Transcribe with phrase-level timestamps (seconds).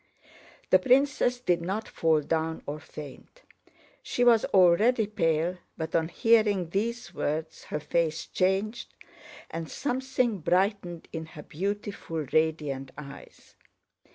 [0.71, 3.43] The princess did not fall down or faint.
[4.01, 8.95] She was already pale, but on hearing these words her face changed
[9.51, 13.53] and something brightened in her beautiful, radiant eyes.